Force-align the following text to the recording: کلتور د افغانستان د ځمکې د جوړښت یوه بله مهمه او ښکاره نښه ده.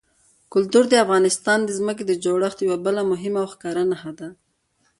کلتور 0.53 0.83
د 0.89 0.93
افغانستان 1.05 1.59
د 1.63 1.69
ځمکې 1.79 2.03
د 2.07 2.11
جوړښت 2.23 2.59
یوه 2.65 2.77
بله 2.85 3.01
مهمه 3.11 3.39
او 3.43 3.47
ښکاره 3.53 3.83
نښه 3.91 4.11
ده. 4.19 4.29